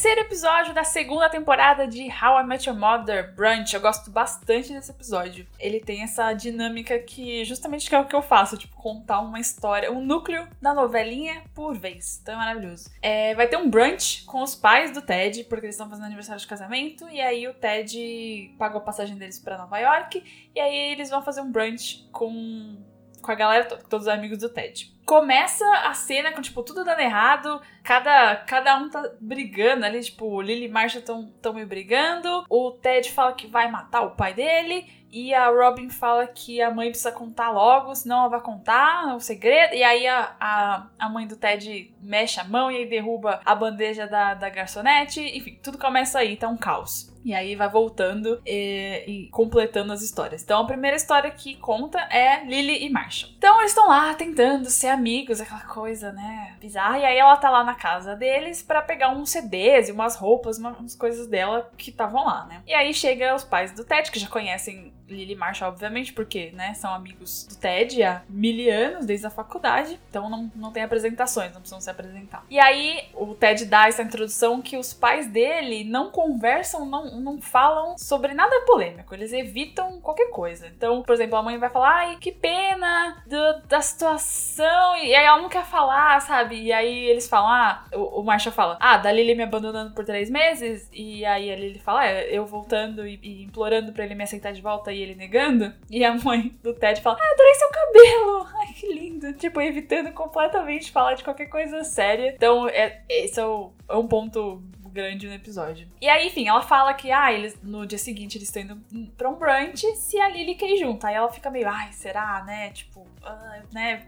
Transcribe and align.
terceiro 0.00 0.22
episódio 0.22 0.72
da 0.72 0.82
segunda 0.82 1.28
temporada 1.28 1.86
de 1.86 2.08
How 2.08 2.40
I 2.40 2.46
Met 2.46 2.66
Your 2.66 2.78
Mother 2.78 3.34
Brunch. 3.34 3.74
Eu 3.74 3.82
gosto 3.82 4.10
bastante 4.10 4.72
desse 4.72 4.90
episódio. 4.90 5.46
Ele 5.58 5.78
tem 5.78 6.02
essa 6.02 6.32
dinâmica 6.32 6.98
que 7.00 7.44
justamente 7.44 7.94
é 7.94 7.98
o 7.98 8.06
que 8.06 8.16
eu 8.16 8.22
faço, 8.22 8.56
tipo, 8.56 8.74
contar 8.76 9.20
uma 9.20 9.38
história, 9.38 9.92
um 9.92 10.02
núcleo 10.02 10.48
da 10.58 10.72
novelinha 10.72 11.42
por 11.54 11.76
vez. 11.76 12.18
Então 12.22 12.32
é 12.32 12.36
maravilhoso. 12.38 12.90
É, 13.02 13.34
vai 13.34 13.46
ter 13.46 13.58
um 13.58 13.68
brunch 13.68 14.24
com 14.24 14.42
os 14.42 14.54
pais 14.54 14.90
do 14.90 15.02
Ted, 15.02 15.44
porque 15.44 15.66
eles 15.66 15.74
estão 15.74 15.90
fazendo 15.90 16.06
aniversário 16.06 16.40
de 16.40 16.46
casamento, 16.46 17.06
e 17.10 17.20
aí 17.20 17.46
o 17.46 17.52
Ted 17.52 18.54
pagou 18.58 18.80
a 18.80 18.84
passagem 18.84 19.18
deles 19.18 19.38
para 19.38 19.58
Nova 19.58 19.78
York, 19.78 20.24
e 20.54 20.58
aí 20.58 20.92
eles 20.92 21.10
vão 21.10 21.20
fazer 21.20 21.42
um 21.42 21.52
brunch 21.52 22.08
com, 22.10 22.78
com 23.20 23.30
a 23.30 23.34
galera 23.34 23.66
todos 23.66 24.06
os 24.06 24.08
amigos 24.08 24.38
do 24.38 24.48
Ted 24.48 24.98
começa 25.10 25.66
a 25.88 25.92
cena 25.92 26.30
com, 26.30 26.40
tipo, 26.40 26.62
tudo 26.62 26.84
dando 26.84 27.00
errado, 27.00 27.60
cada, 27.82 28.36
cada 28.46 28.76
um 28.76 28.88
tá 28.88 29.10
brigando 29.20 29.84
ali, 29.84 30.00
tipo, 30.00 30.40
Lily 30.40 30.66
e 30.66 30.68
Marcia 30.68 31.02
tão, 31.02 31.26
tão 31.42 31.52
meio 31.52 31.66
brigando, 31.66 32.44
o 32.48 32.70
Ted 32.70 33.10
fala 33.10 33.32
que 33.32 33.48
vai 33.48 33.68
matar 33.68 34.02
o 34.02 34.12
pai 34.12 34.34
dele, 34.34 34.88
e 35.10 35.34
a 35.34 35.48
Robin 35.48 35.90
fala 35.90 36.28
que 36.28 36.62
a 36.62 36.70
mãe 36.70 36.90
precisa 36.90 37.10
contar 37.10 37.50
logo, 37.50 37.92
senão 37.92 38.20
ela 38.20 38.28
vai 38.28 38.40
contar 38.40 39.16
o 39.16 39.18
segredo. 39.18 39.74
E 39.74 39.82
aí 39.82 40.06
a, 40.06 40.36
a, 40.38 40.86
a 40.96 41.08
mãe 41.08 41.26
do 41.26 41.36
Ted 41.36 41.92
mexe 42.00 42.38
a 42.38 42.44
mão 42.44 42.70
e 42.70 42.76
aí 42.76 42.86
derruba 42.86 43.40
a 43.44 43.52
bandeja 43.52 44.06
da, 44.06 44.34
da 44.34 44.48
garçonete. 44.48 45.20
Enfim, 45.20 45.58
tudo 45.60 45.76
começa 45.76 46.20
aí, 46.20 46.36
tá 46.36 46.46
um 46.46 46.56
caos. 46.56 47.09
E 47.24 47.34
aí 47.34 47.54
vai 47.54 47.68
voltando 47.68 48.40
e, 48.46 49.04
e, 49.06 49.28
completando 49.28 49.92
as 49.92 50.02
histórias. 50.02 50.42
Então 50.42 50.60
a 50.60 50.66
primeira 50.66 50.96
história 50.96 51.30
que 51.30 51.56
conta 51.56 51.98
é 52.10 52.44
Lily 52.44 52.84
e 52.84 52.90
Marshall. 52.90 53.32
Então 53.36 53.58
eles 53.60 53.72
estão 53.72 53.88
lá 53.88 54.14
tentando 54.14 54.70
ser 54.70 54.88
amigos, 54.88 55.40
aquela 55.40 55.64
coisa, 55.64 56.12
né, 56.12 56.56
bizarra. 56.60 56.98
E 56.98 57.04
aí 57.04 57.18
ela 57.18 57.36
tá 57.36 57.50
lá 57.50 57.62
na 57.62 57.74
casa 57.74 58.16
deles 58.16 58.62
para 58.62 58.82
pegar 58.82 59.10
uns 59.10 59.30
CDs 59.30 59.88
e 59.88 59.92
umas 59.92 60.16
roupas, 60.16 60.58
umas 60.58 60.94
coisas 60.94 61.26
dela 61.26 61.70
que 61.76 61.90
estavam 61.90 62.24
lá, 62.24 62.46
né. 62.46 62.62
E 62.66 62.74
aí 62.74 62.92
chega 62.94 63.34
os 63.34 63.44
pais 63.44 63.72
do 63.72 63.84
Ted, 63.84 64.10
que 64.10 64.18
já 64.18 64.28
conhecem 64.28 64.92
Lily 65.10 65.32
e 65.32 65.36
Marshall, 65.36 65.70
obviamente, 65.70 66.12
porque, 66.12 66.50
né, 66.52 66.74
são 66.74 66.94
amigos 66.94 67.46
do 67.48 67.56
Ted 67.56 68.02
há 68.02 68.22
mil 68.28 68.50
anos, 68.72 69.06
desde 69.06 69.26
a 69.26 69.30
faculdade. 69.30 69.98
Então 70.08 70.30
não, 70.30 70.50
não 70.54 70.72
tem 70.72 70.82
apresentações, 70.82 71.52
não 71.52 71.60
precisam 71.60 71.80
se 71.80 71.90
apresentar. 71.90 72.44
E 72.48 72.58
aí 72.58 73.08
o 73.14 73.34
Ted 73.34 73.64
dá 73.64 73.88
essa 73.88 74.02
introdução 74.02 74.62
que 74.62 74.76
os 74.76 74.92
pais 74.92 75.26
dele 75.26 75.84
não 75.84 76.10
conversam, 76.10 76.84
não, 76.84 77.09
não 77.12 77.40
falam 77.40 77.96
sobre 77.98 78.34
nada 78.34 78.64
polêmico. 78.66 79.14
Eles 79.14 79.32
evitam 79.32 80.00
qualquer 80.00 80.30
coisa. 80.30 80.66
Então, 80.68 81.02
por 81.02 81.14
exemplo, 81.14 81.36
a 81.36 81.42
mãe 81.42 81.58
vai 81.58 81.70
falar, 81.70 81.96
ai, 81.96 82.16
que 82.20 82.32
pena 82.32 83.22
do, 83.26 83.68
da 83.68 83.80
situação. 83.80 84.96
E 84.96 85.14
aí 85.14 85.24
ela 85.24 85.40
não 85.40 85.48
quer 85.48 85.64
falar, 85.64 86.20
sabe? 86.20 86.60
E 86.60 86.72
aí 86.72 87.06
eles 87.06 87.28
falam, 87.28 87.50
ah, 87.50 87.84
o, 87.92 88.20
o 88.20 88.22
Marshall 88.22 88.54
fala, 88.54 88.78
ah, 88.80 88.96
da 88.96 89.10
Lily 89.12 89.34
me 89.34 89.42
abandonando 89.42 89.94
por 89.94 90.04
três 90.04 90.30
meses. 90.30 90.88
E 90.92 91.24
aí 91.24 91.50
a 91.50 91.80
fala, 91.80 92.02
ah, 92.02 92.24
eu 92.24 92.44
voltando 92.46 93.06
e, 93.06 93.18
e 93.22 93.42
implorando 93.44 93.92
para 93.92 94.04
ele 94.04 94.14
me 94.14 94.24
aceitar 94.24 94.52
de 94.52 94.60
volta. 94.60 94.92
E 94.92 95.00
ele 95.00 95.14
negando. 95.14 95.72
E 95.90 96.04
a 96.04 96.14
mãe 96.14 96.56
do 96.62 96.74
Ted 96.74 97.00
fala: 97.00 97.18
Ah, 97.20 97.32
adorei 97.32 97.54
seu 97.54 97.68
cabelo! 97.70 98.46
Ai, 98.60 98.72
que 98.72 98.92
lindo! 98.92 99.32
Tipo, 99.34 99.60
evitando 99.60 100.12
completamente 100.12 100.90
falar 100.90 101.14
de 101.14 101.24
qualquer 101.24 101.46
coisa 101.46 101.84
séria. 101.84 102.32
Então, 102.34 102.68
é, 102.68 103.02
esse 103.08 103.40
é, 103.40 103.44
o, 103.44 103.72
é 103.88 103.96
um 103.96 104.06
ponto 104.06 104.62
grande 104.90 105.26
no 105.26 105.34
episódio. 105.34 105.88
E 106.00 106.08
aí, 106.08 106.26
enfim, 106.26 106.48
ela 106.48 106.62
fala 106.62 106.92
que, 106.94 107.10
ah, 107.10 107.32
eles, 107.32 107.58
no 107.62 107.86
dia 107.86 107.98
seguinte 107.98 108.36
eles 108.36 108.48
estão 108.48 108.62
indo 108.62 109.10
pra 109.16 109.28
um 109.28 109.34
brunch 109.34 109.86
se 109.96 110.20
a 110.20 110.28
Lily 110.28 110.54
quer 110.54 110.70
ir 110.70 110.78
junto. 110.78 111.06
Aí 111.06 111.14
ela 111.14 111.30
fica 111.30 111.50
meio, 111.50 111.68
ai, 111.68 111.92
será, 111.92 112.42
né? 112.44 112.70
Tipo, 112.70 113.00
uh, 113.00 113.62
né? 113.72 114.06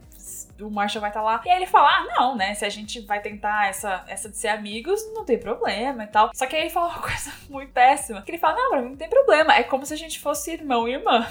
o 0.60 0.70
Marshall 0.70 1.00
vai 1.00 1.10
estar 1.10 1.20
tá 1.20 1.26
lá. 1.26 1.42
E 1.44 1.50
aí 1.50 1.56
ele 1.56 1.66
fala: 1.66 1.88
ah, 1.88 2.06
não, 2.18 2.36
né? 2.36 2.54
Se 2.54 2.64
a 2.64 2.68
gente 2.68 3.00
vai 3.00 3.20
tentar 3.20 3.68
essa, 3.68 4.04
essa 4.06 4.28
de 4.28 4.36
ser 4.36 4.48
amigos, 4.48 5.00
não 5.12 5.24
tem 5.24 5.38
problema 5.38 6.04
e 6.04 6.06
tal. 6.06 6.30
Só 6.34 6.46
que 6.46 6.54
aí 6.54 6.62
ele 6.62 6.70
fala 6.70 6.88
uma 6.88 6.98
coisa 7.02 7.32
muito 7.48 7.72
péssima. 7.72 8.22
Que 8.22 8.30
ele 8.30 8.38
fala: 8.38 8.56
não, 8.56 8.70
pra 8.70 8.82
mim 8.82 8.90
não 8.90 8.96
tem 8.96 9.08
problema. 9.08 9.54
É 9.54 9.62
como 9.62 9.84
se 9.84 9.94
a 9.94 9.96
gente 9.96 10.20
fosse 10.20 10.52
irmão 10.52 10.88
e 10.88 10.92
irmã. 10.92 11.26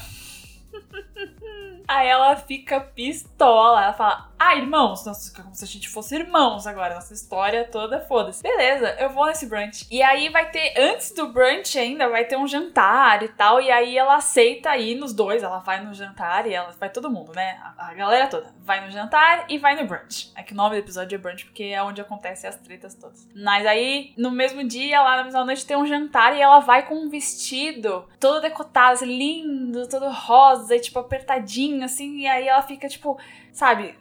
Aí 1.92 2.08
ela 2.08 2.38
fica 2.38 2.80
pistola. 2.80 3.84
Ela 3.84 3.94
fala: 3.94 4.30
Ah, 4.40 4.56
irmãos, 4.56 5.06
nossa, 5.06 5.34
como 5.36 5.54
se 5.54 5.66
a 5.66 5.68
gente 5.68 5.90
fosse 5.90 6.16
irmãos 6.16 6.66
agora. 6.66 6.96
Nossa 6.96 7.14
história 7.14 7.66
toda, 7.66 8.00
foda-se. 8.00 8.42
Beleza, 8.42 8.96
eu 8.98 9.10
vou 9.10 9.26
nesse 9.26 9.46
brunch. 9.46 9.86
E 9.92 10.02
aí 10.02 10.30
vai 10.30 10.50
ter, 10.50 10.74
antes 10.80 11.12
do 11.12 11.28
brunch 11.28 11.78
ainda, 11.78 12.08
vai 12.08 12.24
ter 12.24 12.38
um 12.38 12.48
jantar 12.48 13.24
e 13.24 13.28
tal. 13.28 13.60
E 13.60 13.70
aí 13.70 13.98
ela 13.98 14.16
aceita 14.16 14.78
ir 14.78 14.96
nos 14.96 15.12
dois. 15.12 15.44
Ela 15.44 15.60
vai 15.60 15.84
no 15.84 15.94
jantar 15.94 16.48
e 16.48 16.54
ela 16.54 16.72
vai 16.80 16.90
todo 16.90 17.12
mundo, 17.12 17.34
né? 17.36 17.60
A, 17.62 17.90
a 17.90 17.94
galera 17.94 18.28
toda. 18.28 18.54
Vai 18.62 18.86
no 18.86 18.90
jantar 18.90 19.46
e 19.50 19.58
vai 19.58 19.76
no 19.76 19.86
brunch. 19.86 20.32
É 20.38 20.44
que 20.44 20.54
o 20.54 20.56
nome 20.56 20.78
do 20.78 20.80
episódio 20.80 21.14
é 21.14 21.18
brunch 21.18 21.44
porque 21.44 21.64
é 21.64 21.84
onde 21.84 22.00
acontecem 22.00 22.50
as 22.50 22.56
tretas 22.56 22.96
todas. 22.96 23.28
Mas 23.36 23.66
aí, 23.66 24.14
no 24.18 24.32
mesmo 24.32 24.64
dia, 24.64 25.02
lá 25.02 25.18
na 25.18 25.24
mesma 25.26 25.44
noite, 25.44 25.66
tem 25.66 25.76
um 25.76 25.86
jantar 25.86 26.34
e 26.38 26.42
ela 26.42 26.62
vai 26.62 26.88
com 26.88 26.96
um 26.96 27.10
vestido 27.10 28.08
todo 28.18 28.40
decotado, 28.40 28.94
assim, 28.94 29.06
lindo, 29.06 29.90
todo 29.90 30.10
rosa 30.10 30.74
e 30.74 30.80
tipo 30.80 30.98
apertadinho 30.98 31.81
assim, 31.84 32.20
e 32.20 32.28
aí 32.28 32.48
ela 32.48 32.62
fica, 32.62 32.88
tipo, 32.88 33.18
sabe, 33.52 33.96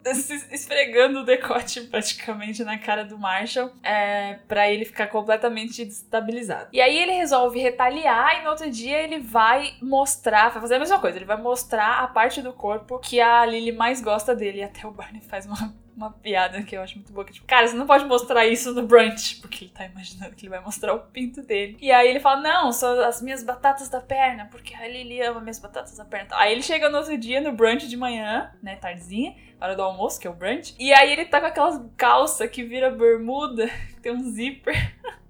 esfregando 0.51 1.21
o 1.21 1.25
decote 1.25 1.83
praticamente 1.91 2.65
na 2.65 2.79
cara 2.79 3.05
do 3.05 3.19
Marshall, 3.19 3.71
é, 3.83 4.39
pra 4.47 4.71
ele 4.71 4.85
ficar 4.85 5.09
completamente 5.09 5.85
destabilizado. 5.85 6.69
E 6.73 6.81
aí 6.81 6.97
ele 6.97 7.13
resolve 7.13 7.59
retaliar 7.59 8.41
e 8.41 8.45
no 8.45 8.51
outro 8.51 8.71
dia 8.71 8.99
ele 8.99 9.19
vai 9.19 9.75
mostrar, 9.83 10.51
vai 10.51 10.61
fazer 10.61 10.77
a 10.77 10.79
mesma 10.79 10.99
coisa, 10.99 11.19
ele 11.19 11.25
vai 11.25 11.41
mostrar 11.41 12.01
a 12.03 12.07
parte 12.07 12.43
do 12.43 12.53
corpo 12.53 12.99
que 12.99 13.21
a 13.21 13.45
Lily 13.45 13.73
mais 13.73 14.01
gosta 14.01 14.35
dele. 14.35 14.61
E 14.61 14.63
até 14.65 14.87
o 14.87 14.91
Barney 14.91 15.21
faz 15.21 15.47
uma 15.47 15.75
uma 16.01 16.11
piada 16.11 16.63
que 16.63 16.75
eu 16.75 16.83
acho 16.83 16.97
muito 16.97 17.13
boa. 17.13 17.25
Que, 17.25 17.35
tipo, 17.35 17.47
cara, 17.47 17.69
você 17.69 17.77
não 17.77 17.87
pode 17.87 18.07
mostrar 18.07 18.47
isso 18.47 18.73
no 18.73 18.87
brunch. 18.87 19.37
Porque 19.41 19.65
ele 19.65 19.73
tá 19.73 19.85
imaginando 19.85 20.35
que 20.35 20.43
ele 20.47 20.51
vai 20.51 20.61
mostrar 20.61 20.95
o 20.95 20.99
pinto 20.99 21.43
dele. 21.43 21.77
E 21.81 21.93
aí 21.93 22.09
ele 22.09 22.21
fala: 22.21 22.41
Não, 22.41 22.73
são 22.73 23.01
as 23.01 23.21
minhas 23.21 23.43
batatas 23.43 23.89
da 23.89 24.01
perna. 24.01 24.49
Porque 24.51 24.75
a 24.75 24.89
Lily 24.89 25.21
ama 25.23 25.41
minhas 25.41 25.59
batatas 25.59 25.97
da 25.97 26.05
perna. 26.05 26.29
Aí 26.33 26.53
ele 26.53 26.63
chega 26.63 26.89
no 26.89 26.99
outro 26.99 27.17
dia 27.19 27.41
no 27.41 27.53
brunch 27.53 27.87
de 27.87 27.97
manhã, 27.97 28.51
né? 28.63 28.77
Tardezinha, 28.77 29.37
hora 29.61 29.77
do 29.77 29.83
almoço, 29.83 30.19
que 30.19 30.27
é 30.27 30.31
o 30.31 30.35
brunch. 30.35 30.75
E 30.79 30.93
aí 30.93 31.13
ele 31.13 31.27
tá 31.27 31.41
com 31.41 31.47
aquelas 31.47 31.81
calças 31.97 32.49
que 32.51 32.63
vira 32.63 32.91
bermuda, 32.91 33.69
que 33.95 34.01
tem 34.01 34.13
um 34.13 34.31
zíper. 34.31 34.75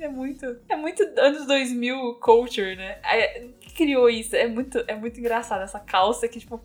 É 0.00 0.08
muito. 0.08 0.44
É 0.68 0.76
muito 0.76 1.02
anos 1.16 1.46
2000 1.46 2.16
culture, 2.20 2.76
né? 2.76 2.98
É, 3.04 3.46
criou 3.74 4.10
isso. 4.10 4.34
É 4.36 4.46
muito, 4.46 4.82
é 4.86 4.94
muito 4.94 5.18
engraçado 5.18 5.62
essa 5.62 5.80
calça 5.80 6.28
que, 6.28 6.38
tipo, 6.38 6.60